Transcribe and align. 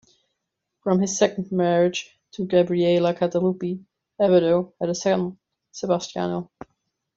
From 0.79 0.99
his 0.99 1.15
second 1.15 1.51
marriage, 1.51 2.17
to 2.31 2.47
Gabriella 2.47 3.13
Cantalupi, 3.13 3.85
Abbado 4.19 4.73
had 4.81 4.89
a 4.89 4.95
son, 4.95 5.37
Sebastiano. 5.73 6.49